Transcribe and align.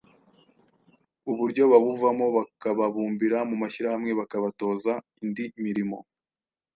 uburyo 1.31 1.63
babuvamo, 1.71 2.25
bakababumbira 2.37 3.37
mu 3.49 3.55
mashyirahamwe 3.61 4.11
bakabatoza 4.19 4.93
indi 5.23 5.45
mirimo 5.65 5.97